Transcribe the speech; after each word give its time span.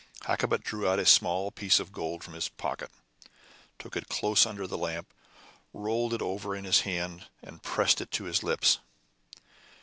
Hakkabut 0.21 0.63
drew 0.63 0.87
out 0.89 0.97
a 0.97 1.05
small 1.05 1.51
piece 1.51 1.79
of 1.79 1.91
gold 1.91 2.23
from 2.23 2.33
his 2.33 2.49
pocket, 2.49 2.89
took 3.77 3.95
it 3.95 4.09
close 4.09 4.47
under 4.47 4.65
the 4.65 4.75
lamp, 4.75 5.13
rolled 5.75 6.15
it 6.15 6.23
over 6.23 6.55
in 6.55 6.63
his 6.63 6.81
hand, 6.81 7.27
and 7.43 7.61
pressed 7.61 8.01
it 8.01 8.09
to 8.13 8.23
his 8.23 8.41
lips. 8.41 8.79